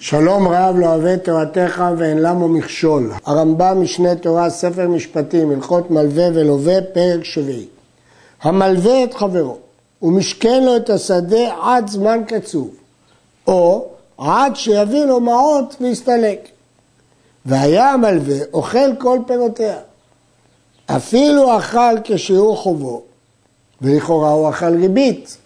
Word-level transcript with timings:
שלום 0.00 0.48
רב 0.48 0.76
לא 0.78 0.86
אוהב 0.86 1.16
תורתך 1.16 1.84
ואין 1.98 2.18
למו 2.18 2.48
מכשול. 2.48 3.12
הרמב"ם 3.26 3.82
משנה 3.82 4.14
תורה, 4.14 4.50
ספר 4.50 4.88
משפטים, 4.88 5.50
הלכות 5.50 5.90
מלווה 5.90 6.28
ולווה, 6.34 6.74
פרק 6.92 7.24
שביעי. 7.24 7.66
המלווה 8.42 9.04
את 9.04 9.14
חברו 9.14 9.58
ומשכן 10.02 10.64
לו 10.64 10.76
את 10.76 10.90
השדה 10.90 11.54
עד 11.62 11.88
זמן 11.88 12.20
קצוב, 12.26 12.74
או 13.46 13.88
עד 14.18 14.56
שיביא 14.56 15.04
לו 15.04 15.20
מעות 15.20 15.76
ויסתלק. 15.80 16.48
והיה 17.46 17.90
המלווה 17.92 18.38
אוכל 18.52 18.96
כל 18.98 19.18
פירותיה. 19.26 19.78
אפילו 20.86 21.58
אכל 21.58 21.94
כשיעור 22.04 22.56
חובו, 22.56 23.02
ולכאורה 23.82 24.30
הוא 24.30 24.48
אכל 24.48 24.74
ריבית. 24.80 25.36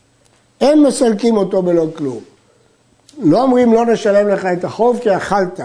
אין 0.60 0.82
מסלקים 0.82 1.36
אותו 1.36 1.62
בלא 1.62 1.86
כלום. 1.96 2.31
לא 3.18 3.42
אומרים 3.42 3.72
לא 3.72 3.86
נשלם 3.86 4.28
לך 4.28 4.46
את 4.46 4.64
החוב 4.64 4.98
כי 5.02 5.16
אכלת. 5.16 5.60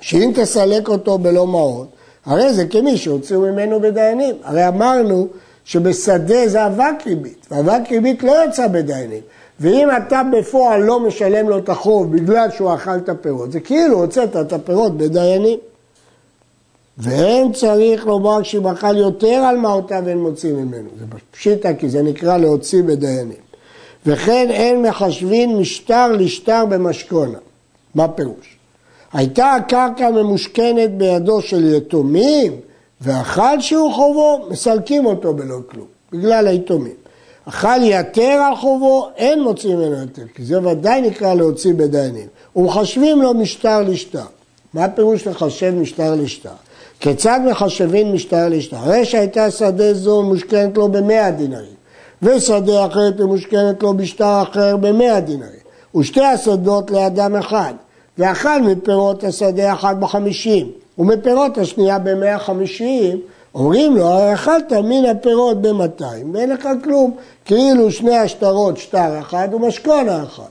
שאם 0.00 0.32
תסלק 0.34 0.88
אותו 0.88 1.18
בלא 1.18 1.46
מעות, 1.46 1.88
הרי 2.26 2.54
זה 2.54 2.64
כמי 2.66 2.96
שהוציאו 2.96 3.40
ממנו 3.40 3.80
בדיינים. 3.80 4.34
הרי 4.42 4.68
אמרנו 4.68 5.28
שבשדה 5.64 6.48
זה 6.48 6.66
אבק 6.66 7.06
ריבית, 7.06 7.46
ואבק 7.50 7.80
ריבית 7.90 8.22
לא 8.22 8.44
יצא 8.44 8.66
בדיינים. 8.68 9.22
ואם 9.60 9.88
אתה 9.96 10.22
בפועל 10.32 10.82
לא 10.82 11.00
משלם 11.00 11.48
לו 11.48 11.58
את 11.58 11.68
החוב 11.68 12.16
בגלל 12.16 12.50
שהוא 12.50 12.74
אכל 12.74 12.96
את 12.96 13.08
הפירות, 13.08 13.52
זה 13.52 13.60
כאילו 13.60 13.98
הוצאת 13.98 14.36
את 14.36 14.52
הפירות 14.52 14.96
בדיינים. 14.96 15.58
ואין 16.98 17.52
צריך 17.52 18.06
לומר 18.06 18.42
שאם 18.42 18.66
אכל 18.66 18.96
יותר 18.96 19.34
על 19.34 19.56
מעותיו 19.56 20.08
אין 20.08 20.18
מוציא 20.18 20.52
ממנו. 20.52 20.88
זה 20.98 21.04
פשיטא 21.30 21.72
כי 21.78 21.88
זה 21.88 22.02
נקרא 22.02 22.36
להוציא 22.36 22.82
בדיינים. 22.82 23.43
וכן 24.06 24.46
אין 24.50 24.82
מחשבין 24.82 25.56
משטר 25.56 26.12
לשטר 26.12 26.64
במשכונה. 26.66 27.38
מה 27.94 28.08
פירוש? 28.08 28.56
הייתה 29.12 29.54
הקרקע 29.54 30.10
ממושכנת 30.10 30.90
בידו 30.90 31.42
של 31.42 31.74
יתומים, 31.74 32.52
ואכל 33.00 33.60
שהוא 33.60 33.92
חובו, 33.92 34.46
מסלקים 34.50 35.06
אותו 35.06 35.34
בלא 35.34 35.56
כלום, 35.70 35.86
בגלל 36.12 36.46
היתומים. 36.46 36.94
אכל 37.48 37.82
יתר 37.82 38.22
על 38.22 38.56
חובו, 38.56 39.08
אין 39.16 39.42
מוצאים 39.42 39.78
ממנו 39.78 39.96
יותר, 40.00 40.22
כי 40.34 40.44
זה 40.44 40.68
ודאי 40.68 41.00
נקרא 41.00 41.34
להוציא 41.34 41.74
בדיינים. 41.74 42.26
ומחשבים 42.56 43.22
לו 43.22 43.34
משטר 43.34 43.82
לשטר. 43.82 44.24
מה 44.74 44.84
הפירוש 44.84 45.26
לחשב 45.26 45.74
משטר 45.74 46.14
לשטר? 46.14 46.50
כיצד 47.00 47.40
מחשבים 47.50 48.14
משטר 48.14 48.48
לשטר? 48.48 48.76
הרי 48.76 49.04
שהייתה 49.04 49.50
שדה 49.50 49.94
זו 49.94 50.22
מושכנת 50.22 50.76
לו 50.76 50.88
במאה 50.88 51.30
דינרים. 51.30 51.83
ושדה 52.24 52.86
אחרת 52.86 53.20
ממושכנת 53.20 53.82
לו 53.82 53.94
בשטר 53.94 54.42
אחר 54.42 54.76
במאה 54.76 55.20
דינרים, 55.20 55.64
ושתי 55.96 56.24
השדות 56.24 56.90
לאדם 56.90 57.36
אחד, 57.36 57.74
ואכל 58.18 58.62
מפירות 58.62 59.24
השדה 59.24 59.72
אחד 59.72 60.00
בחמישים, 60.00 60.70
ומפירות 60.98 61.58
השנייה 61.58 61.98
במאה 61.98 62.38
חמישים, 62.38 63.20
אומרים 63.54 63.96
לו, 63.96 64.34
אכלת 64.34 64.72
מן 64.72 65.04
הפירות 65.04 65.62
במאתיים, 65.62 66.34
ואין 66.34 66.50
לך 66.50 66.68
כלום, 66.84 67.14
כאילו 67.44 67.90
שני 67.90 68.16
השטרות, 68.16 68.76
שטר 68.76 69.18
אחד 69.20 69.48
ומשכונה 69.52 70.22
אחת. 70.22 70.50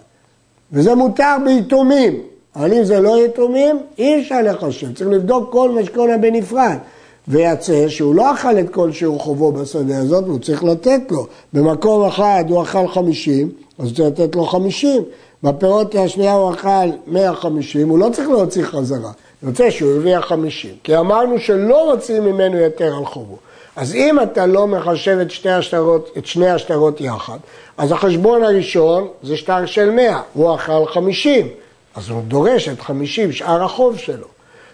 וזה 0.71 0.95
מותר 0.95 1.35
ביתומים, 1.45 2.19
אבל 2.55 2.73
אם 2.73 2.83
זה 2.83 2.99
לא 2.99 3.25
יתומים, 3.25 3.79
אי 3.97 4.21
אפשר 4.21 4.41
לחשב, 4.41 4.93
צריך 4.95 5.09
לבדוק 5.09 5.51
כל 5.51 5.71
משכונה 5.71 6.17
בנפרד. 6.17 6.77
ויצא 7.27 7.89
שהוא 7.89 8.15
לא 8.15 8.33
אכל 8.33 8.59
את 8.59 8.69
כל 8.69 8.91
שיעור 8.91 9.19
חובו 9.19 9.51
בשדה 9.51 9.97
הזאת, 9.97 10.23
הוא 10.27 10.39
צריך 10.39 10.63
לתת 10.63 11.01
לו. 11.11 11.27
במקום 11.53 12.05
אחד 12.07 12.43
הוא 12.49 12.63
אכל 12.63 12.87
חמישים, 12.87 13.51
אז 13.79 13.85
הוא 13.85 13.95
צריך 13.95 14.07
לתת 14.07 14.35
לו 14.35 14.45
חמישים. 14.45 15.03
בפירות 15.43 15.95
השנייה 15.95 16.33
הוא 16.33 16.53
אכל 16.53 16.89
מאה 17.07 17.35
חמישים, 17.35 17.89
הוא 17.89 17.99
לא 17.99 18.09
צריך 18.13 18.29
להוציא 18.29 18.63
חזרה. 18.63 19.11
יוצא 19.43 19.69
שהוא 19.69 19.95
הביא 19.95 20.19
חמישים. 20.19 20.75
כי 20.83 20.97
אמרנו 20.97 21.39
שלא 21.39 21.93
מוציאים 21.93 22.23
ממנו 22.23 22.57
יותר 22.57 22.95
על 22.97 23.05
חובו. 23.05 23.37
אז 23.75 23.95
אם 23.95 24.19
אתה 24.23 24.45
לא 24.45 24.67
מחשב 24.67 25.17
את 25.21 25.31
שתי 25.31 25.49
השטרות, 25.49 26.09
את 26.17 26.25
שני 26.25 26.49
השטרות 26.49 27.01
יחד, 27.01 27.37
אז 27.77 27.91
החשבון 27.91 28.43
הראשון 28.43 29.07
זה 29.23 29.37
שטר 29.37 29.65
של 29.65 29.89
מאה, 29.89 30.21
הוא 30.33 30.55
אכל 30.55 30.85
חמישים. 30.85 31.47
אז 31.95 32.09
הוא 32.09 32.21
דורש 32.21 32.69
את 32.69 32.81
חמישים, 32.81 33.31
שאר 33.31 33.63
החוב 33.63 33.97
שלו. 33.97 34.27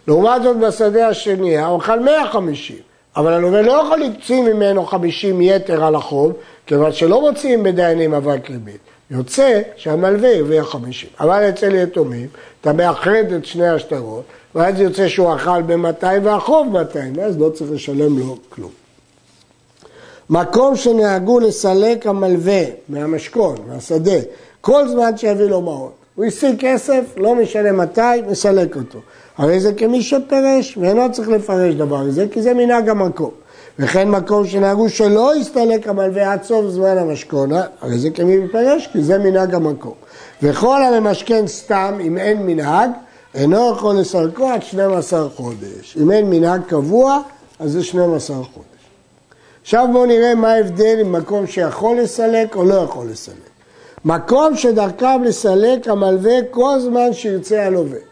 לעומת 0.10 0.44
זאת 0.44 0.58
בשדה 0.58 1.08
השני, 1.08 1.60
הוא 1.60 1.78
אכל 1.78 2.00
150, 2.00 2.76
אבל 3.16 3.34
הלווה 3.34 3.62
לא 3.62 3.72
יכול 3.72 4.00
לקצין 4.00 4.46
ממנו 4.46 4.86
50 4.86 5.42
יתר 5.42 5.84
על 5.84 5.96
החוב, 5.96 6.34
כיוון 6.66 6.92
שלא 6.92 7.22
מוציאים 7.22 7.64
בדיינים 7.64 8.14
אבק 8.14 8.50
ריבית. 8.50 8.80
יוצא 9.12 9.62
שהמלווה 9.76 10.36
הרוויח 10.36 10.70
50. 10.70 11.10
אבל 11.20 11.50
אצל 11.50 11.76
יתומים, 11.76 12.28
אתה 12.62 12.74
מאחד 12.74 13.32
את 13.38 13.46
שני 13.46 13.68
השטרות, 13.68 14.24
ואז 14.56 14.80
יוצא 14.80 15.08
שהוא 15.08 15.36
אכל 15.36 15.62
ב-200 15.62 16.06
והחוב 16.24 16.68
200, 16.72 17.14
ואז 17.18 17.40
לא 17.40 17.50
צריך 17.50 17.72
לשלם 17.72 18.20
לו 18.20 18.38
כלום. 18.50 18.72
מקום 20.30 20.76
שנהגו 20.76 21.40
לסלק 21.40 22.08
המלווה 22.08 22.64
מהמשכון, 22.90 23.58
מהשדה, 23.68 24.20
כל 24.62 24.88
זמן 24.88 25.18
שיביא 25.18 25.46
לו 25.46 25.62
מעון. 25.62 25.92
הוא 26.16 26.26
השיג 26.26 26.56
כסף, 26.60 27.02
לא 27.18 27.36
משנה 27.36 27.72
מתי, 27.72 28.02
מסלק 28.28 28.76
אותו. 28.76 29.00
הרי 29.40 29.60
זה 29.60 29.74
כמי 29.74 30.02
שפרש, 30.02 30.78
ואינו 30.78 31.12
צריך 31.12 31.30
לפרש 31.30 31.76
דבר 31.76 32.00
הזה, 32.00 32.26
כי 32.32 32.42
זה 32.42 32.54
מנהג 32.54 32.90
המקום. 32.90 33.32
וכן 33.80 34.10
מקום 34.10 34.48
שנהגו 34.48 34.90
שלא 34.90 35.36
יסתלק 35.36 35.88
המלווה 35.88 36.34
עד 36.34 36.44
סוף 36.44 36.66
זמן 36.66 36.98
המשכונה, 36.98 37.64
הרי 37.82 38.00
זה 38.00 38.10
כמי 38.10 38.38
מפרש, 38.38 38.88
כי 38.92 39.04
זה 39.04 39.18
מנהג 39.18 39.56
המקום. 39.56 39.94
וכל 40.44 40.84
הממשכן 40.84 41.48
סתם, 41.48 41.98
אם 42.02 42.18
אין 42.18 42.46
מנהג, 42.46 42.90
אינו 43.36 43.72
יכול 43.72 43.96
לסלקו 43.96 44.50
עד 44.50 44.64
12 44.64 45.30
חודש. 45.30 45.98
אם 46.02 46.12
אין 46.12 46.30
מנהג 46.30 46.62
קבוע, 46.68 47.22
אז 47.60 47.72
זה 47.72 47.84
12 47.84 48.36
חודש. 48.36 48.66
עכשיו 49.62 49.88
בואו 49.92 50.06
נראה 50.06 50.36
מה 50.36 50.52
ההבדל 50.52 50.98
עם 51.00 51.12
מקום 51.12 51.48
שיכול 51.48 51.98
לסלק 51.98 52.56
או 52.56 52.64
לא 52.64 52.76
יכול 52.76 53.08
לסלק. 53.08 53.50
מקום 54.06 54.56
שדרכם 54.56 55.24
לסלק 55.24 55.88
המלווה 55.88 56.34
כל 56.52 56.80
זמן 56.80 57.14
שירצה 57.14 57.66
הלווה. 57.66 58.09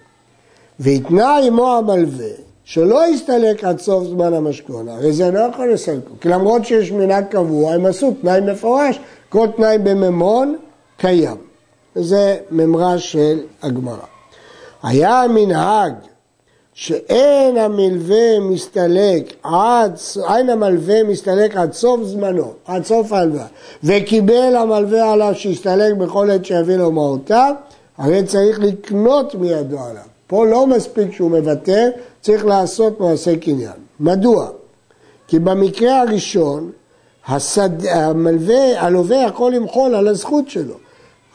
והתנה 0.79 1.37
עמו 1.37 1.77
המלווה 1.77 2.29
שלא 2.63 3.07
יסתלק 3.07 3.63
עד 3.63 3.79
סוף 3.79 4.03
זמן 4.03 4.33
המשכון, 4.33 4.89
הרי 4.89 5.13
זה 5.13 5.31
לא 5.31 5.39
יכול 5.39 5.73
לסלקו, 5.73 6.13
כי 6.21 6.29
למרות 6.29 6.65
שיש 6.65 6.91
מנהג 6.91 7.25
קבוע, 7.25 7.73
הם 7.73 7.85
עשו 7.85 8.13
תנאי 8.21 8.41
מפורש, 8.41 8.99
כל 9.29 9.47
תנאי 9.55 9.77
בממון 9.77 10.55
קיים. 10.97 11.37
זה 11.95 12.37
ממרה 12.51 12.97
של 12.97 13.39
הגמרא. 13.63 14.05
היה 14.83 15.23
מנהג 15.29 15.93
שאין 16.73 17.57
המלווה 17.57 18.39
מסתלק 18.39 19.33
עד, 19.43 19.97
אין 20.29 20.49
המלווה 20.49 21.03
מסתלק 21.03 21.55
עד 21.55 21.73
סוף 21.73 22.03
זמנו, 22.03 22.53
עד 22.65 22.85
סוף 22.85 23.11
ההלוואה, 23.11 23.45
וקיבל 23.83 24.55
המלווה 24.55 25.11
עליו 25.11 25.35
שיסתלק 25.35 25.93
בכל 25.93 26.31
עת 26.31 26.45
שיביא 26.45 26.75
לו 26.75 26.91
מהותיו, 26.91 27.53
הרי 27.97 28.23
צריך 28.23 28.59
לקנות 28.59 29.35
מידו 29.35 29.79
עליו. 29.79 30.16
פה 30.27 30.45
לא 30.45 30.67
מספיק 30.67 31.13
שהוא 31.13 31.31
מוותר, 31.31 31.89
צריך 32.21 32.45
לעשות 32.45 32.99
מעשה 32.99 33.37
קניין. 33.37 33.71
מדוע? 33.99 34.47
כי 35.27 35.39
במקרה 35.39 36.01
הראשון, 36.01 36.71
השד... 37.27 37.85
המלווה, 37.85 38.81
הלווה 38.81 39.17
יכול 39.17 39.53
למחול 39.53 39.95
על 39.95 40.07
הזכות 40.07 40.49
שלו. 40.49 40.73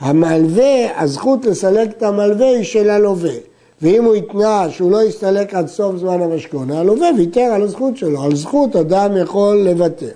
המלווה, 0.00 1.02
הזכות 1.02 1.44
לסלק 1.44 1.91
את 1.91 2.02
המלווה 2.02 2.47
היא 2.47 2.64
של 2.64 2.91
הלווה. 2.91 3.34
ואם 3.82 4.04
הוא 4.04 4.14
התנה 4.14 4.70
שהוא 4.70 4.91
לא 4.91 5.02
יסתלק 5.02 5.54
עד 5.54 5.69
סוף 5.69 5.97
זמן 5.97 6.22
המשכונה, 6.22 6.81
הלווה 6.81 7.08
ויתר 7.19 7.41
על 7.41 7.62
הזכות 7.62 7.97
שלו. 7.97 8.22
על 8.22 8.36
זכות 8.36 8.76
אדם 8.76 9.16
יכול 9.16 9.56
לוותר. 9.56 10.12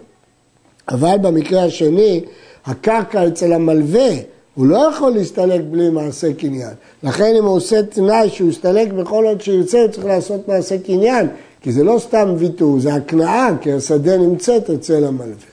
אבל 0.88 1.16
במקרה 1.22 1.64
השני, 1.64 2.24
הקרקע 2.66 3.28
אצל 3.28 3.52
המלווה 3.52 4.08
הוא 4.56 4.66
לא 4.66 4.88
יכול 4.90 5.12
להסתלק 5.12 5.60
בלי 5.70 5.90
מעשה 5.90 6.32
קניין. 6.32 6.74
לכן 7.02 7.34
אם 7.38 7.44
הוא 7.44 7.56
עושה 7.56 7.82
תנאי 7.82 8.30
שהוא 8.30 8.50
יסתלק 8.50 8.92
בכל 8.92 9.24
עוד 9.24 9.40
שירצה, 9.40 9.78
הוא 9.78 9.88
צריך 9.88 10.06
לעשות 10.06 10.48
מעשה 10.48 10.78
קניין, 10.78 11.28
כי 11.60 11.72
זה 11.72 11.84
לא 11.84 11.98
סתם 11.98 12.34
ויתור, 12.38 12.80
זה 12.80 12.94
הקנאה, 12.94 13.48
כי 13.60 13.72
השדה 13.72 14.16
נמצאת 14.16 14.70
אצל 14.70 15.04
המלווה. 15.04 15.46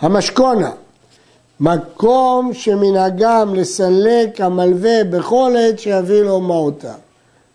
המשכונה, 0.00 0.70
מקום 1.60 2.54
שמנהגם 2.54 3.54
לסלק 3.54 4.40
המלווה 4.40 5.04
בכל 5.04 5.54
עת 5.58 5.78
שיביא 5.78 6.22
לו 6.22 6.40
מעותיו. 6.40 6.90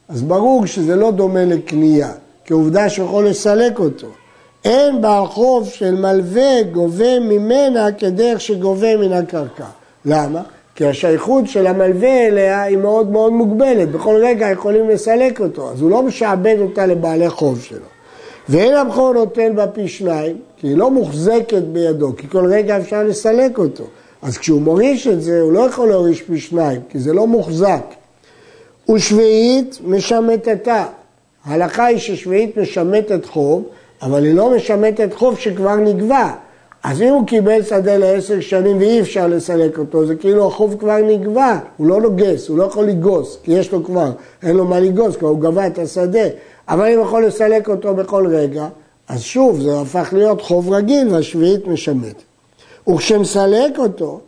אז 0.10 0.22
ברור 0.22 0.66
שזה 0.66 0.96
לא 0.96 1.12
דומה 1.12 1.46
לקנייה, 1.46 2.12
כי 2.46 2.54
עובדה 2.54 2.90
שיכול 2.90 3.28
לסלק 3.28 3.80
אותו. 3.80 4.08
אין 4.66 5.02
בעל 5.02 5.28
חוב 5.28 5.70
של 5.70 5.96
מלווה 5.96 6.64
גובה 6.72 7.20
ממנה 7.20 7.92
כדרך 7.92 8.42
שגובה 8.42 8.98
מן 8.98 9.14
הקרקע. 9.14 9.66
למה? 10.06 10.42
כי 10.76 10.86
השייכות 10.86 11.48
של 11.48 11.68
המלווה 11.68 12.28
אליה 12.28 12.62
היא 12.62 12.78
מאוד 12.78 13.12
מאוד 13.12 13.34
מוגבלת, 13.34 13.92
בכל 13.92 14.16
רגע 14.24 14.50
יכולים 14.50 14.90
לסלק 14.90 15.40
אותו, 15.40 15.72
אז 15.72 15.82
הוא 15.82 15.92
לא 15.92 16.04
משעבד 16.04 16.56
אותה 16.60 16.86
לבעלי 16.86 17.30
חוב 17.30 17.62
שלו. 17.62 17.86
ואין 18.50 18.76
הבכור 18.76 19.14
נותן 19.14 19.56
בה 19.56 19.68
פי 19.68 19.88
שניים, 19.88 20.38
כי 20.58 20.68
היא 20.68 20.78
לא 20.78 20.92
מוחזקת 20.92 21.62
בידו, 21.62 22.16
כי 22.18 22.30
כל 22.30 22.46
רגע 22.46 22.78
אפשר 22.78 23.04
לסלק 23.04 23.58
אותו. 23.58 23.84
אז 24.22 24.38
כשהוא 24.38 24.62
מוריש 24.62 25.08
את 25.08 25.22
זה, 25.22 25.42
הוא 25.42 25.52
לא 25.52 25.60
יכול 25.60 25.90
להוריש 25.90 26.22
פי 26.22 26.40
שניים, 26.40 26.82
כי 26.90 27.00
זה 27.00 27.14
לא 27.14 27.28
מוחזק. 27.28 27.84
ושביעית 28.96 29.80
משמטתה. 29.86 30.86
ההלכה 31.46 31.86
היא 31.86 31.98
ששביעית 31.98 32.58
משמטת 32.58 33.26
חוב, 33.26 33.64
אבל 34.02 34.24
היא 34.24 34.34
לא 34.34 34.56
משמטת 34.56 35.14
חוב 35.14 35.40
שכבר 35.40 35.76
נגבה. 35.76 36.34
אז 36.84 37.02
אם 37.02 37.14
הוא 37.14 37.28
קיבל 37.28 37.64
שדה 37.64 37.98
לעשר 37.98 38.40
שנים 38.40 38.78
ואי 38.78 39.02
אפשר 39.02 39.28
לסלק 39.28 39.78
אותו, 39.78 40.06
זה 40.06 40.16
כאילו 40.16 40.48
החוב 40.48 40.76
כבר 40.80 40.98
נגבה, 40.98 41.60
הוא 41.78 41.88
לא 41.88 42.02
נוגס, 42.02 42.50
הוא 42.50 42.58
לא 42.58 42.64
יכול 42.64 42.86
לגוס, 42.86 43.38
כי 43.44 43.52
יש 43.52 43.72
לו 43.72 43.84
כבר, 43.84 44.12
אין 44.44 44.56
לו 44.56 44.66
מה 44.66 44.80
לגוס, 44.80 45.16
כבר 45.16 45.28
הוא 45.28 45.40
גבה 45.40 45.68
את 45.68 45.80
השדה. 45.80 46.28
אבל 46.70 46.88
אם 46.88 46.98
הוא 46.98 47.06
יכול 47.06 47.26
לסלק 47.26 47.70
אותו 47.70 47.96
בכל 47.96 48.28
רגע, 48.28 48.68
אז 49.08 49.22
שוב, 49.22 49.62
זה 49.62 49.82
הפך 49.82 50.10
להיות 50.14 50.42
חוב 50.42 50.74
רגיל 50.74 51.08
והשביעית 51.14 51.68
משמטת. 51.68 52.22
וכשמסלק 52.88 53.80
אותו, 53.80 54.20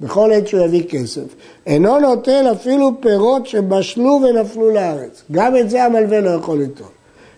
בכל 0.00 0.32
עת 0.32 0.46
שהוא 0.46 0.64
יביא 0.64 0.82
כסף, 0.88 1.34
אינו 1.66 2.00
נוטל 2.00 2.52
אפילו 2.52 2.90
פירות 3.00 3.46
שבשלו 3.46 4.20
ונפלו 4.22 4.70
לארץ. 4.70 5.22
גם 5.32 5.56
את 5.56 5.70
זה 5.70 5.84
המלווה 5.84 6.20
לא 6.20 6.30
יכול 6.30 6.58
לטעון. 6.62 6.90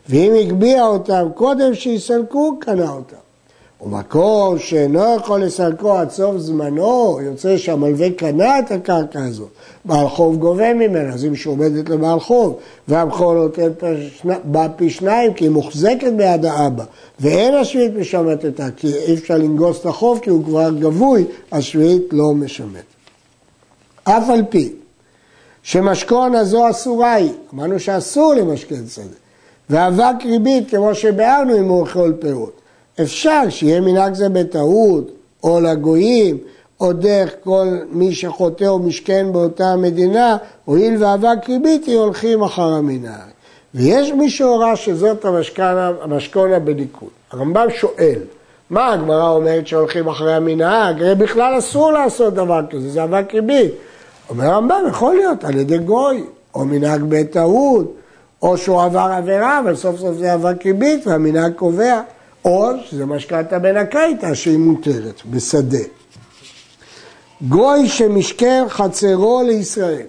ואם 0.09 0.33
הגביה 0.41 0.87
אותם 0.87 1.29
קודם 1.35 1.75
שיסלקו, 1.75 2.59
קנה 2.61 2.91
אותם. 2.91 3.26
ומקור 3.81 4.57
שאינו 4.59 5.17
יכול 5.17 5.43
לסלקו 5.43 5.93
עד 5.93 6.11
סוף 6.11 6.37
זמנו, 6.37 7.19
יוצא 7.23 7.57
שהמלווה 7.57 8.11
קנה 8.11 8.59
את 8.59 8.71
הקרקע 8.71 9.25
הזאת, 9.25 9.49
בעל 9.85 10.09
חוב 10.09 10.37
גובה 10.37 10.75
ממנה, 10.75 11.15
אז 11.15 11.25
היא 11.25 11.31
משועבדת 11.31 11.89
לבעל 11.89 12.21
חוב, 12.21 12.59
והבכור 12.89 13.35
נותן 13.35 13.69
בה 14.45 14.67
פי 14.77 14.91
שניים 14.91 15.35
כי 15.35 15.45
היא 15.45 15.51
מוחזקת 15.51 16.13
ביד 16.17 16.45
האבא, 16.45 16.85
ואין 17.21 17.55
השביעית 17.55 17.95
משמטתה, 17.95 18.71
כי 18.77 18.95
אי 18.95 19.15
אפשר 19.15 19.37
לנגוס 19.37 19.81
את 19.81 19.87
החוב 19.87 20.19
כי 20.23 20.31
הוא 20.31 20.45
כבר 20.45 20.71
גבוי, 20.71 21.25
השביעית 21.53 22.03
לא 22.13 22.35
משמט. 22.35 22.85
אף 24.05 24.31
על 24.31 24.43
פי 24.49 24.73
שמשכון 25.63 26.35
הזו 26.35 26.71
אסורה 26.71 27.15
היא, 27.15 27.33
אמרנו 27.55 27.81
שאסור 27.81 28.35
למשכן 28.35 28.87
שדה, 28.87 29.05
ואבק 29.71 30.25
ריבית 30.25 30.71
כמו 30.71 30.95
שביארנו 30.95 31.59
אם 31.59 31.65
הוא 31.69 31.81
אוכל 31.81 32.13
פירות. 32.21 32.66
אפשר 33.03 33.43
שיהיה 33.49 33.81
מנהג 33.81 34.15
זה 34.15 34.29
בטעות, 34.29 35.11
או 35.45 35.61
לגויים, 35.61 36.39
או 36.81 36.93
דרך 36.93 37.35
כל 37.45 37.67
מי 37.91 38.15
שחוטא 38.15 38.65
או 38.65 38.79
משכן 38.79 39.27
באותה 39.33 39.77
מדינה, 39.77 40.37
הואיל 40.65 41.05
ואבק 41.05 41.49
ריבית, 41.49 41.89
הולכים 41.89 42.43
אחר 42.43 42.63
המנהג. 42.73 43.31
ויש 43.75 44.13
מי 44.13 44.31
שהורה 44.31 44.77
שזאת 44.77 45.25
המשכונה 46.03 46.59
בליכוד. 46.59 47.09
הרמב"ם 47.33 47.67
שואל, 47.71 48.19
מה 48.71 48.93
הגמרא 48.93 49.31
אומרת 49.31 49.67
שהולכים 49.67 50.09
אחרי 50.09 50.35
המנהג? 50.35 51.03
הרי 51.03 51.15
בכלל 51.15 51.59
אסור 51.59 51.93
לעשות 51.93 52.35
דבר 52.35 52.61
כזה, 52.71 52.91
זה 52.91 53.05
אבק 53.05 53.35
ריבית. 53.35 53.73
אומר 54.31 54.45
הרמב"ם, 54.45 54.85
יכול 54.89 55.15
להיות 55.15 55.45
על 55.45 55.57
ידי 55.57 55.79
גוי, 55.79 56.25
או 56.55 56.65
מנהג 56.65 57.01
בטעות, 57.09 57.95
או 58.43 58.59
שהוא 58.59 58.83
עבר 58.83 59.11
עבירה, 59.17 59.61
אבל 59.61 59.77
סוף 59.77 59.97
סוף 59.97 60.17
זה 60.17 60.35
אבק 60.35 60.67
ריבית 60.67 61.07
והמנהג 61.07 61.53
קובע. 61.53 62.01
או 62.47 62.71
שזה 62.85 63.07
משכנתה 63.07 63.59
בין 63.59 63.77
הקייטה 63.77 64.35
שהיא 64.35 64.59
מותרת, 64.59 65.23
בשדה. 65.31 65.85
גוי 67.49 67.89
שמשכר 67.89 68.65
חצרו 68.69 69.43
לישראל. 69.47 70.07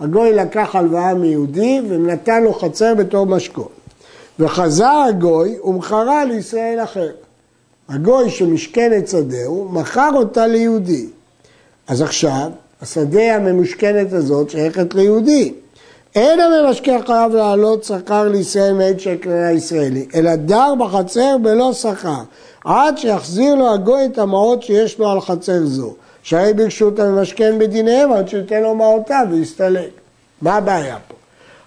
הגוי 0.00 0.32
לקח 0.32 0.76
הלוואה 0.76 1.14
מיהודי 1.14 1.80
ונתן 1.88 2.42
לו 2.42 2.54
חצר 2.54 2.94
בתור 2.94 3.26
משכון. 3.26 3.68
וחזר 4.38 5.04
הגוי 5.08 5.58
ומכרה 5.64 6.24
לישראל 6.24 6.84
אחר. 6.84 7.10
הגוי 7.88 8.30
שמשכן 8.30 8.98
את 8.98 9.08
שדהו, 9.08 9.68
מכר 9.72 10.10
אותה 10.14 10.46
ליהודי. 10.46 11.06
אז 11.86 12.02
עכשיו, 12.02 12.50
השדה 12.82 13.34
הממושכנת 13.34 14.12
הזאת 14.12 14.50
שייכת 14.50 14.94
ליהודי. 14.94 15.54
אין 16.14 16.40
הממשכן 16.40 16.98
חייב 17.06 17.34
לעלות 17.34 17.84
שכר 17.84 18.28
לישראל 18.28 18.72
מעת 18.72 19.00
שקרנה 19.00 19.52
ישראלי, 19.52 20.06
אלא 20.14 20.36
דר 20.36 20.74
בחצר 20.78 21.36
בלא 21.42 21.72
שכר, 21.72 22.22
עד 22.64 22.98
שיחזיר 22.98 23.54
לו 23.54 23.74
הגוי 23.74 24.04
את 24.04 24.18
המעות 24.18 24.62
שיש 24.62 24.98
לו 24.98 25.10
על 25.10 25.20
חצר 25.20 25.64
זו. 25.64 25.94
שהרי 26.22 26.54
ברשות 26.54 26.98
הממשכן 26.98 27.58
בדיניהם 27.58 28.12
עד 28.12 28.28
שייתן 28.28 28.62
לו 28.62 28.74
מעותיו 28.74 29.26
ויסתלק. 29.30 29.90
מה 30.42 30.56
הבעיה 30.56 30.96
פה? 31.08 31.14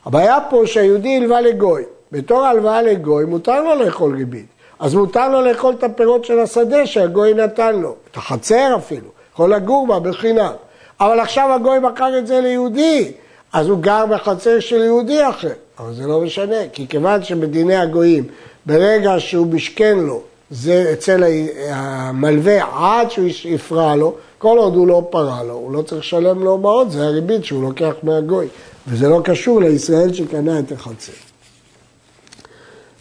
הבעיה 0.05 0.38
פה 0.49 0.61
שהיהודי 0.65 1.17
הלווה 1.17 1.41
לגוי. 1.41 1.83
בתור 2.11 2.45
הלוואה 2.45 2.81
לגוי 2.81 3.25
מותר 3.25 3.63
לו 3.63 3.75
לאכול 3.75 4.15
ריבית. 4.15 4.45
אז 4.79 4.95
מותר 4.95 5.29
לו 5.29 5.41
לאכול 5.41 5.73
את 5.73 5.83
הפירות 5.83 6.25
של 6.25 6.39
השדה 6.39 6.85
שהגוי 6.85 7.33
נתן 7.33 7.75
לו, 7.75 7.95
את 8.11 8.17
החצר 8.17 8.75
אפילו, 8.77 9.07
יכול 9.33 9.53
לגור 9.53 9.88
בה 9.88 9.99
בחינם. 9.99 10.53
אבל 10.99 11.19
עכשיו 11.19 11.53
הגוי 11.53 11.79
מכר 11.79 12.17
את 12.17 12.27
זה 12.27 12.41
ליהודי, 12.41 13.11
אז 13.53 13.68
הוא 13.68 13.80
גר 13.80 14.06
בחצר 14.06 14.59
של 14.59 14.81
יהודי 14.81 15.30
אחר. 15.30 15.53
אבל 15.80 15.94
זה 15.94 16.07
לא 16.07 16.21
משנה, 16.21 16.69
כי 16.74 16.88
כיוון 16.88 17.24
שבדיני 17.24 17.75
הגויים, 17.75 18.24
ברגע 18.65 19.15
שהוא 19.18 19.48
משכן 19.48 20.00
לו, 20.00 20.21
זה 20.51 20.89
אצל 20.94 21.24
המלווה 21.69 22.63
עד 22.74 23.12
שהוא 23.12 23.27
יפרע 23.45 23.95
לו, 23.95 24.15
כל 24.38 24.57
עוד 24.57 24.75
הוא 24.75 24.88
לא 24.88 25.07
פרע 25.09 25.44
לו, 25.44 25.53
הוא 25.53 25.71
לא 25.71 25.81
צריך 25.81 26.01
לשלם 26.01 26.44
לו 26.44 26.57
מאוד, 26.57 26.89
זה 26.89 27.03
הריבית 27.03 27.45
שהוא 27.45 27.63
לוקח 27.63 27.94
מהגוי. 28.03 28.48
וזה 28.88 29.09
לא 29.09 29.21
קשור 29.24 29.62
לישראל 29.62 30.13
שקנה 30.13 30.59
את 30.59 30.71
החצר. 30.71 31.12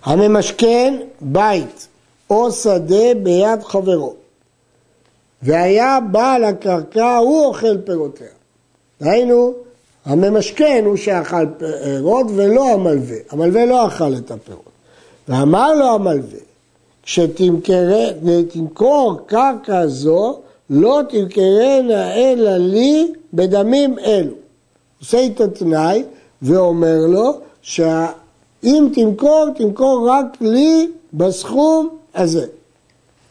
הממשכן 0.05 1.00
בית 1.20 1.88
או 2.31 2.52
שדה 2.52 3.14
ביד 3.23 3.62
חברו, 3.62 4.14
והיה 5.43 5.99
בעל 6.11 6.44
הקרקע, 6.44 7.17
הוא 7.17 7.47
אוכל 7.47 7.79
פירותיה. 7.85 8.26
דהיינו, 9.00 9.55
הממשכן 10.05 10.82
הוא 10.87 10.97
שאכל 10.97 11.47
פירות 11.58 12.26
ולא 12.35 12.73
המלווה. 12.73 13.17
המלווה 13.31 13.67
לא 13.67 13.87
אכל 13.87 14.14
את 14.14 14.31
הפירות. 14.31 14.70
ואמר 15.29 15.75
לו 15.75 15.94
המלווה, 15.94 16.38
כשתמכור 17.02 18.47
קרקע 19.26 19.87
זו, 19.87 20.38
לא 20.70 21.00
תמכרנה 21.08 22.14
אלא 22.14 22.56
לי 22.56 23.12
בדמים 23.35 23.99
אלו. 23.99 24.32
עושה 25.00 25.19
איתו 25.19 25.47
תנאי 25.47 26.05
ואומר 26.43 26.99
לו 27.08 27.32
שאם 27.62 28.88
תמכור, 28.94 29.47
תמכור 29.56 30.08
רק 30.11 30.26
לי 30.41 30.88
בסכום 31.12 31.88
הזה. 32.14 32.47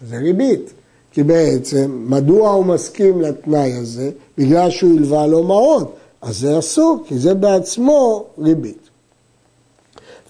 זה 0.07 0.17
ריבית. 0.17 0.73
כי 1.11 1.23
בעצם, 1.23 2.05
מדוע 2.09 2.49
הוא 2.49 2.65
מסכים 2.65 3.21
לתנאי 3.21 3.73
הזה? 3.73 4.11
בגלל 4.37 4.69
שהוא 4.69 4.97
הלווה 4.97 5.27
לו 5.27 5.43
מעות. 5.43 5.95
אז 6.21 6.37
זה 6.37 6.59
אסור, 6.59 7.03
כי 7.07 7.17
זה 7.17 7.33
בעצמו 7.33 8.25
ריבית. 8.39 8.89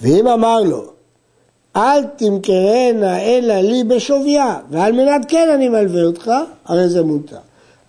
ואם 0.01 0.27
אמר 0.27 0.61
לו, 0.63 0.83
אל 1.75 2.03
תמכרנה 2.03 3.21
אלא 3.21 3.53
לי 3.53 3.83
בשוויה, 3.83 4.59
ועל 4.69 4.91
מנת 4.91 5.25
כן 5.27 5.49
אני 5.55 5.69
מלווה 5.69 6.03
אותך, 6.03 6.31
הרי 6.65 6.89
זה 6.89 7.03
מותר. 7.03 7.37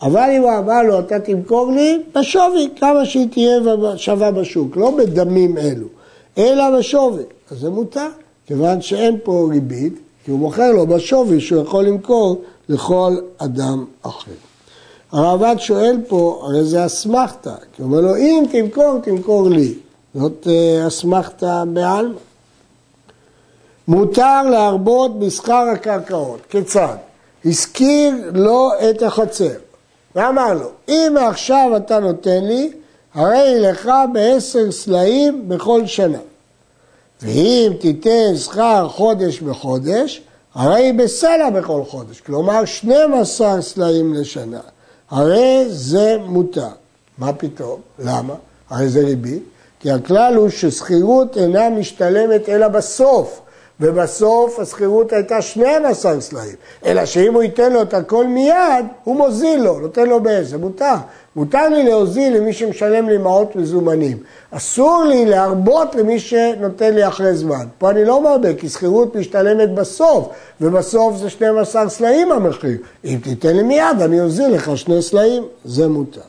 אבל 0.03 0.31
אם 0.37 0.43
הוא 0.43 0.59
אמר 0.59 0.83
לו, 0.83 0.99
אתה 0.99 1.21
תמכור 1.21 1.73
לי 1.73 2.03
בשווי, 2.15 2.69
כמה 2.77 3.05
שהיא 3.05 3.29
תהיה 3.31 3.59
שווה 3.97 4.31
בשוק, 4.31 4.77
לא 4.77 4.91
בדמים 4.91 5.59
אלו, 5.59 5.87
אלא 6.39 6.79
בשווי, 6.79 7.23
אז 7.51 7.59
זה 7.59 7.71
מותר, 7.71 8.09
כיוון 8.47 8.83
שאין 8.83 9.19
פה 9.23 9.49
ריבית, 9.51 9.95
כי 10.25 10.31
הוא 10.31 10.39
מוכר 10.39 10.73
לו 10.73 10.87
בשווי 10.87 11.41
שהוא 11.41 11.63
יכול 11.63 11.85
למכור 11.85 12.43
לכל 12.69 13.17
אדם 13.39 13.85
אחר. 14.03 14.50
הרעב"ד 15.13 15.57
שואל 15.59 15.97
פה, 16.09 16.41
הרי 16.43 16.65
זה 16.65 16.87
אסמכתא, 16.87 17.55
כי 17.73 17.83
הוא 17.83 17.91
אומר 17.91 18.01
לו, 18.01 18.17
אם 18.17 18.45
תמכור, 18.53 18.99
תמכור 19.03 19.49
לי. 19.49 19.75
זאת 20.15 20.47
אה, 20.51 20.87
אסמכתא 20.87 21.65
בעלמא. 21.73 22.19
מותר 23.89 24.43
להרבות 24.43 25.19
בשכר 25.19 25.65
הקרקעות. 25.73 26.41
כיצד? 26.49 26.97
הזכיר 27.45 28.15
לו 28.35 28.71
את 28.91 29.03
החצר, 29.03 29.53
ואמר 30.15 30.55
לו, 30.55 30.69
אם 30.89 31.15
עכשיו 31.21 31.71
אתה 31.77 31.99
נותן 31.99 32.45
לי, 32.45 32.73
הרי 33.15 33.61
לך 33.61 33.91
בעשר 34.13 34.73
סלעים 34.73 35.49
בכל 35.49 35.87
שנה. 35.87 36.19
ואם 37.23 37.73
תיתן 37.81 38.37
שכר 38.37 38.89
חודש 38.89 39.41
בחודש, 39.41 40.23
הרי 40.55 40.93
בסלע 40.93 41.51
בכל 41.51 41.83
חודש, 41.89 42.21
כלומר 42.21 42.65
12 42.65 43.63
סלעים 43.63 44.15
לשנה. 44.15 44.61
הרי 45.11 45.65
זה 45.69 46.17
מותר. 46.27 46.69
מה 47.19 47.33
פתאום? 47.33 47.81
למה? 47.99 48.35
הרי 48.71 48.89
זה 48.89 49.01
ריבית. 49.01 49.43
כי 49.81 49.91
הכלל 49.91 50.35
הוא 50.37 50.49
ששכירות 50.49 51.37
אינה 51.37 51.71
משתלמת 51.71 52.49
אלא 52.49 52.69
בסוף, 52.69 53.41
ובסוף 53.81 54.59
השכירות 54.59 55.13
הייתה 55.13 55.43
12 55.43 56.21
סלעים. 56.21 56.55
אלא 56.85 57.05
שאם 57.05 57.35
הוא 57.35 57.43
ייתן 57.43 57.73
לו 57.73 57.83
את 57.83 57.95
הכל 57.95 58.27
מיד, 58.27 58.87
הוא 59.05 59.17
מוזיל 59.17 59.63
לו, 59.63 59.81
נותן 59.81 60.09
לו 60.09 60.21
באיזה, 60.21 60.59
מותר. 60.59 60.95
מותר 61.37 61.69
לי 61.69 61.83
להוזיל 61.83 62.37
למי 62.37 62.53
שמשלם 62.53 63.09
לי 63.09 63.19
מעות 63.19 63.57
מזומנים. 63.57 64.19
אסור 64.51 65.05
לי 65.05 65.27
להרבות 65.27 65.95
למי 65.95 66.21
שנותן 66.21 66.95
לי 66.95 67.09
אחרי 67.09 67.35
זמן. 67.35 67.67
פה 67.79 67.91
אני 67.91 68.05
לא 68.05 68.23
מרבה, 68.23 68.55
כי 68.55 68.69
שכירות 68.69 69.17
משתלמת 69.17 69.75
בסוף, 69.75 70.29
ובסוף 70.61 71.17
זה 71.17 71.31
12 71.31 71.89
סלעים 71.89 72.33
המחיר. 72.33 72.79
אם 73.05 73.19
תיתן 73.23 73.57
לי 73.57 73.63
מיד, 73.63 74.03
אני 74.03 74.21
אוזיל 74.21 74.49
לך 74.49 74.77
שני 74.77 75.03
סלעים, 75.03 75.45
זה 75.65 75.89
מותר. 75.89 76.21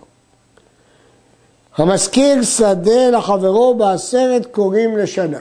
המשכיר 1.78 2.44
שדה 2.44 3.10
לחברו 3.10 3.76
בעשרת 3.76 4.46
קוראים 4.46 4.98
לשנה. 4.98 5.40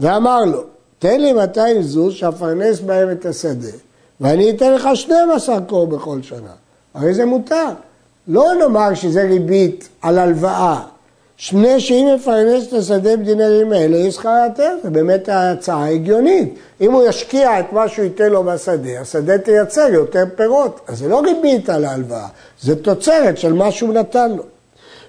ואמר 0.00 0.44
לו, 0.44 0.62
תן 1.00 1.20
לי 1.20 1.32
200 1.32 1.82
זוז 1.82 2.14
שאפרנס 2.14 2.80
בהם 2.80 3.10
את 3.10 3.26
השדה, 3.26 3.76
ואני 4.20 4.50
אתן 4.50 4.72
לך 4.72 4.88
12 4.94 5.60
קור 5.60 5.86
בכל 5.86 6.22
שנה. 6.22 6.52
הרי 6.94 7.14
זה 7.14 7.24
מותר. 7.24 7.68
לא 8.28 8.54
נאמר 8.58 8.94
שזה 8.94 9.22
ריבית 9.22 9.88
על 10.02 10.18
הלוואה. 10.18 10.82
שני 11.36 11.80
שאם 11.80 12.08
יפרנס 12.16 12.68
את 12.68 12.72
השדה 12.72 13.16
בדינרים 13.16 13.72
האלה, 13.72 13.96
יש 13.96 14.14
שכר 14.14 14.44
יותר, 14.48 14.76
זה 14.82 14.90
באמת 14.90 15.28
ההצעה 15.28 15.88
הגיונית. 15.90 16.54
אם 16.80 16.92
הוא 16.92 17.02
ישקיע 17.08 17.60
את 17.60 17.72
מה 17.72 17.88
שהוא 17.88 18.04
ייתן 18.04 18.30
לו 18.30 18.44
בשדה, 18.44 19.00
השדה 19.00 19.38
תייצר 19.38 19.88
יותר 19.92 20.24
פירות. 20.36 20.80
אז 20.88 20.98
זה 20.98 21.08
לא 21.08 21.20
ריבית 21.20 21.70
על 21.70 21.84
ההלוואה, 21.84 22.28
זה 22.62 22.82
תוצרת 22.82 23.38
של 23.38 23.52
מה 23.52 23.70
שהוא 23.70 23.94
נתן 23.94 24.32
לו. 24.32 24.42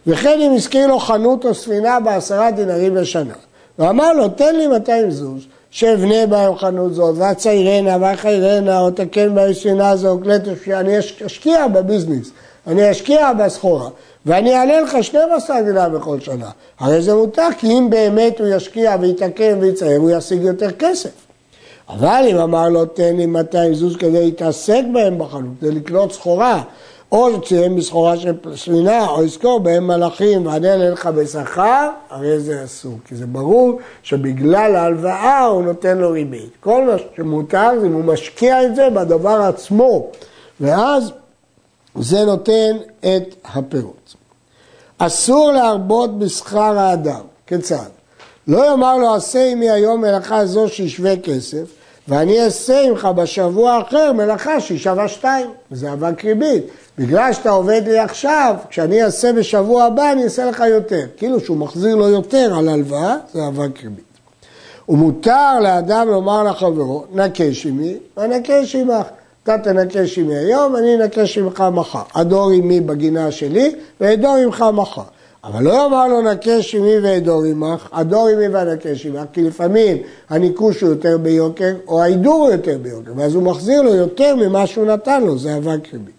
וכן 0.07 0.39
אם 0.41 0.51
הזכיר 0.55 0.88
לו 0.88 1.00
חנות 1.00 1.45
או 1.45 1.53
ספינה 1.53 2.00
בעשרה 2.00 2.51
דינרים 2.51 2.95
לשנה. 2.95 3.33
ואמר 3.79 4.13
לו, 4.13 4.29
תן 4.29 4.55
לי 4.55 4.67
200 4.67 5.12
זוז, 5.12 5.43
שאבנה 5.71 6.27
בהם 6.27 6.55
חנות 6.55 6.93
זאת, 6.93 7.15
ואציירנה, 7.17 7.97
ואחיירנה, 8.01 8.79
או 8.79 8.91
תקן 8.91 9.53
ספינה 9.53 9.95
זו, 9.95 10.19
אני 10.67 10.99
אשקיע 11.25 11.67
בביזנס, 11.67 12.31
אני 12.67 12.91
אשקיע 12.91 13.33
בסחורה, 13.33 13.89
ואני 14.25 14.55
אעלה 14.55 14.81
לך 14.81 14.97
12 15.01 15.61
דינה 15.61 15.89
בכל 15.89 16.19
שנה. 16.19 16.49
הרי 16.79 17.01
זה 17.01 17.15
מותר, 17.15 17.47
כי 17.57 17.67
אם 17.67 17.89
באמת 17.89 18.39
הוא 18.39 18.47
ישקיע 18.47 18.95
ויתקן 18.99 19.57
ויצייר, 19.61 19.99
הוא 19.99 20.11
ישיג 20.11 20.41
יותר 20.41 20.71
כסף. 20.71 21.09
אבל 21.89 22.25
אם 22.31 22.37
אמר 22.37 22.69
לו, 22.69 22.85
תן 22.85 23.15
לי 23.15 23.25
200 23.25 23.73
זוז 23.73 23.95
כדי 23.95 24.25
להתעסק 24.25 24.81
בהם 24.93 25.19
בחנות, 25.19 25.53
כדי 25.61 25.71
לקנות 25.71 26.11
סחורה, 26.11 26.63
או 27.12 27.41
ציין 27.41 27.75
בסחורה 27.75 28.18
של 28.18 28.34
ספינה, 28.56 29.08
או 29.08 29.24
יזכור 29.24 29.60
בהם 29.60 29.88
מלאכים 29.88 30.46
וענה 30.46 30.75
לך 30.75 31.06
בשכר, 31.06 31.89
הרי 32.10 32.39
זה 32.39 32.63
אסור. 32.63 32.98
כי 33.06 33.15
זה 33.15 33.25
ברור 33.25 33.80
שבגלל 34.03 34.75
ההלוואה 34.75 35.46
הוא 35.46 35.63
נותן 35.63 35.98
לו 35.98 36.12
ריבית. 36.12 36.50
כל 36.60 36.86
מה 36.86 36.94
שמותר 37.15 37.70
זה 37.80 37.88
אם 37.88 37.94
הוא 37.94 38.03
משקיע 38.03 38.63
את 38.63 38.75
זה 38.75 38.89
בדבר 38.89 39.41
עצמו, 39.41 40.08
ואז 40.60 41.12
זה 41.96 42.25
נותן 42.25 42.77
את 43.00 43.36
הפירות. 43.46 44.15
אסור 44.98 45.51
להרבות 45.51 46.20
בשכר 46.20 46.77
האדם. 46.77 47.22
כיצד? 47.48 47.89
לא 48.48 48.65
יאמר 48.65 48.98
לו 48.98 49.15
עשה 49.15 49.51
עמי 49.51 49.70
היום 49.70 50.01
מלאכה 50.01 50.46
זו 50.46 50.70
שישווה 50.70 51.18
כסף, 51.18 51.80
ואני 52.08 52.43
אעשה 52.43 52.81
עמך 52.81 53.08
בשבוע 53.15 53.72
האחר 53.72 54.13
מלאכה 54.13 54.60
שהיא 54.60 54.79
שווה 54.79 55.08
שתיים. 55.08 55.48
זה 55.72 55.93
אבק 55.93 56.25
ריבית. 56.25 56.63
בגלל 56.98 57.34
שאתה 57.34 57.50
עובד 57.50 57.81
לי 57.86 58.00
עכשיו, 58.00 58.55
כשאני 58.70 59.03
אעשה 59.03 59.34
בשבוע 59.34 59.84
הבא 59.84 60.12
אני 60.12 60.24
אעשה 60.24 60.46
לך 60.46 60.63
יותר. 60.70 61.05
כאילו 61.17 61.39
שהוא 61.39 61.58
מחזיר 61.58 61.96
לו 61.96 62.10
יותר 62.10 62.53
על 62.58 62.70
הלוואה, 62.70 63.15
זה 63.34 63.48
אבק 63.48 63.84
ריבית. 63.84 64.03
ומותר 64.89 65.60
לאדם 65.60 66.08
לומר 66.08 66.43
לחברו, 66.43 67.03
נקש 67.13 67.65
עמי 67.65 67.98
ונקש 68.17 68.75
עמך. 68.75 69.05
אתה 69.43 69.58
תנקש 69.58 70.17
עמי 70.17 70.36
היום, 70.36 70.75
אני 70.75 70.96
אנקש 70.96 71.38
עמך 71.38 71.63
מחר. 71.72 72.01
הדור 72.15 72.51
עמי 72.51 72.81
בגינה 72.81 73.31
שלי, 73.31 73.75
ואדור 74.01 74.36
עמך 74.36 74.65
מחר. 74.74 75.01
אבל 75.43 75.63
לא 75.63 75.74
יאמר 75.74 76.07
לו 76.07 76.21
נקש 76.21 76.75
עמי 76.75 77.00
ואדור 77.03 77.43
עמך, 77.43 77.89
הדור 77.91 78.27
עמי 78.27 78.48
ואנקש 78.48 79.05
עמך, 79.05 79.24
כי 79.33 79.43
לפעמים 79.43 79.98
הניקוש 80.29 80.81
הוא 80.81 80.89
יותר 80.89 81.17
ביוקר, 81.17 81.74
או 81.88 82.01
ההידור 82.01 82.33
הוא 82.33 82.51
יותר 82.51 82.77
ביוקר, 82.81 83.12
ואז 83.15 83.36
הוא 83.36 83.43
מחזיר 83.43 83.81
לו 83.81 83.95
יותר 83.95 84.36
ממה 84.36 84.67
שהוא 84.67 84.86
נתן 84.86 85.24
לו, 85.24 85.38
זה 85.38 85.57
אבק 85.57 85.93
ריבית. 85.93 86.15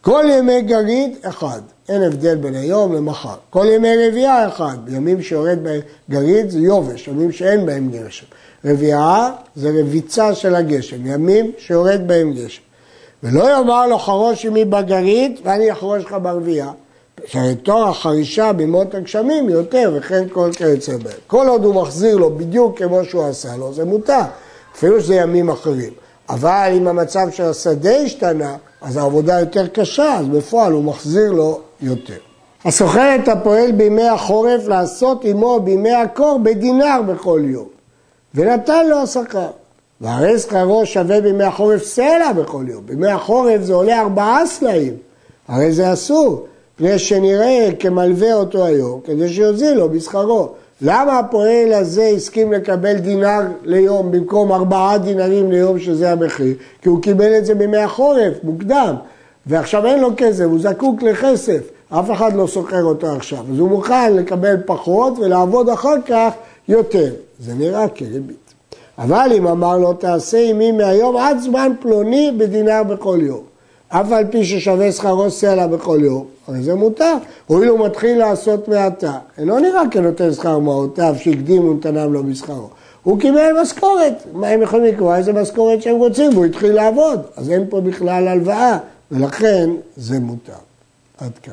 כל 0.00 0.24
ימי 0.38 0.62
גריד, 0.62 1.16
אחד. 1.22 1.60
אין 1.88 2.02
הבדל 2.02 2.34
בין 2.34 2.54
היום 2.54 2.94
למחר. 2.94 3.34
כל 3.50 3.66
ימי 3.72 4.08
רביעה, 4.08 4.48
אחד. 4.48 4.76
בימים 4.84 5.22
שיורד 5.22 5.58
בהם 5.62 5.80
גריד 6.10 6.50
זה 6.50 6.58
יובש, 6.58 7.08
ימים 7.08 7.32
שאין 7.32 7.66
בהם 7.66 7.90
גשם. 7.90 8.26
רביעה 8.64 9.32
זה 9.56 9.70
רביצה 9.80 10.34
של 10.34 10.54
הגשם, 10.54 11.06
ימים 11.06 11.52
שיורד 11.58 12.00
בהם 12.06 12.32
גשם. 12.32 12.62
ולא 13.22 13.50
יאמר 13.50 13.86
לו 13.86 13.98
חרוש 13.98 14.46
עמי 14.46 14.64
בגריד 14.64 15.40
ואני 15.44 15.72
אחרוש 15.72 16.04
לך 16.04 16.16
ברביעה. 16.22 16.72
תואר 17.62 17.88
החרישה 17.88 18.52
בימות 18.52 18.94
הגשמים 18.94 19.48
יותר 19.48 19.92
וכן 19.96 20.24
כל 20.32 20.50
כיוצא 20.56 20.96
בהם. 20.96 21.12
כל 21.26 21.48
עוד 21.48 21.64
הוא 21.64 21.74
מחזיר 21.74 22.16
לו 22.16 22.36
בדיוק 22.36 22.78
כמו 22.78 23.04
שהוא 23.04 23.24
עשה 23.24 23.56
לו, 23.56 23.72
זה 23.72 23.84
מותר, 23.84 24.20
אפילו 24.74 25.00
שזה 25.00 25.14
ימים 25.14 25.50
אחרים. 25.50 25.92
אבל 26.28 26.72
אם 26.76 26.88
המצב 26.88 27.30
של 27.30 27.44
השדה 27.44 27.96
השתנה, 27.96 28.56
אז 28.80 28.96
העבודה 28.96 29.40
יותר 29.40 29.66
קשה, 29.66 30.14
אז 30.18 30.28
בפועל 30.28 30.72
הוא 30.72 30.84
מחזיר 30.84 31.32
לו 31.32 31.60
יותר. 31.80 32.18
הסוחר 32.64 33.16
הפועל 33.26 33.72
בימי 33.72 34.08
החורף 34.08 34.66
לעשות 34.66 35.24
עמו 35.24 35.60
בימי 35.60 35.92
הקור 35.92 36.40
בדינר 36.42 37.00
בכל 37.08 37.40
יום, 37.44 37.68
ונתן 38.34 38.86
לו 38.86 38.98
השכר. 38.98 39.50
והרי 40.00 40.38
שכרו 40.38 40.86
שווה 40.86 41.20
בימי 41.20 41.44
החורף 41.44 41.82
סלע 41.82 42.32
בכל 42.32 42.64
יום. 42.68 42.86
בימי 42.86 43.10
החורף 43.10 43.60
זה 43.62 43.74
עולה 43.74 44.00
ארבעה 44.00 44.46
סלעים, 44.46 44.96
הרי 45.48 45.72
זה 45.72 45.92
אסור, 45.92 46.46
מפני 46.74 46.98
שנראה 46.98 47.68
כמלווה 47.78 48.34
אותו 48.34 48.64
היום, 48.64 49.00
כדי 49.04 49.28
שיוזיל 49.28 49.74
לו 49.74 49.88
בשכרו. 49.88 50.48
למה 50.82 51.18
הפועל 51.18 51.72
הזה 51.72 52.04
הסכים 52.04 52.52
לקבל 52.52 52.98
דינר 52.98 53.40
ליום 53.64 54.10
במקום 54.10 54.52
ארבעה 54.52 54.98
דינרים 54.98 55.52
ליום 55.52 55.78
שזה 55.78 56.12
המחיר? 56.12 56.54
כי 56.82 56.88
הוא 56.88 57.02
קיבל 57.02 57.38
את 57.38 57.46
זה 57.46 57.54
בימי 57.54 57.78
החורף, 57.78 58.32
מוקדם, 58.42 58.94
ועכשיו 59.46 59.86
אין 59.86 60.00
לו 60.00 60.10
כסף, 60.16 60.44
הוא 60.44 60.58
זקוק 60.60 61.02
לכסף, 61.02 61.60
אף 61.88 62.10
אחד 62.10 62.36
לא 62.36 62.46
סוחר 62.46 62.82
אותו 62.82 63.06
עכשיו, 63.16 63.44
אז 63.52 63.58
הוא 63.58 63.68
מוכן 63.68 64.12
לקבל 64.16 64.56
פחות 64.66 65.18
ולעבוד 65.18 65.68
אחר 65.68 65.96
כך 66.06 66.32
יותר. 66.68 67.12
זה 67.40 67.54
נראה 67.54 67.88
כריבית. 67.88 68.54
אבל 68.98 69.30
אם 69.36 69.46
אמר 69.46 69.78
לו 69.78 69.92
תעשה 69.92 70.38
עימי 70.38 70.72
מהיום 70.72 71.16
עד 71.16 71.38
זמן 71.38 71.72
פלוני 71.80 72.32
בדינר 72.38 72.82
בכל 72.82 73.18
יום. 73.22 73.51
אף 73.94 74.12
על 74.12 74.24
פי 74.30 74.44
ששווה 74.44 74.92
שכרו 74.92 75.30
סלע 75.30 75.66
בכל 75.66 75.98
יום, 76.02 76.26
הרי 76.48 76.62
זה 76.62 76.74
מותר. 76.74 77.14
הואיל 77.46 77.68
הוא 77.68 77.86
מתחיל 77.86 78.18
לעשות 78.18 78.68
מעתה, 78.68 79.18
אינו 79.38 79.58
נראה 79.58 79.82
כנותן 79.90 80.32
שכר 80.32 80.58
מעותיו 80.58 81.14
שהקדימו 81.18 81.74
נתנם 81.74 82.12
לו 82.12 82.24
בשכרו. 82.24 82.68
הוא 83.02 83.20
קיבל 83.20 83.62
משכורת, 83.62 84.26
מה 84.32 84.48
הם 84.48 84.62
יכולים 84.62 84.84
לקבוע 84.84 85.16
איזה 85.16 85.32
משכורת 85.32 85.82
שהם 85.82 85.96
רוצים, 85.96 86.30
והוא 86.34 86.44
התחיל 86.44 86.72
לעבוד, 86.72 87.20
אז 87.36 87.50
אין 87.50 87.66
פה 87.70 87.80
בכלל 87.80 88.28
הלוואה, 88.28 88.78
ולכן 89.10 89.70
זה 89.96 90.20
מותר. 90.20 90.52
עד 91.18 91.32
כאן. 91.42 91.52